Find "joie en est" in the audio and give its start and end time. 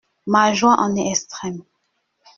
0.51-1.09